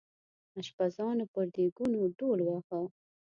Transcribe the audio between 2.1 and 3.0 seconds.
ډول واهه.